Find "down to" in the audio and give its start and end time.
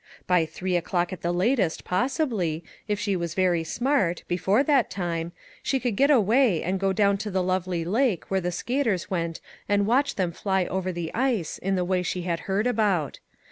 6.91-7.29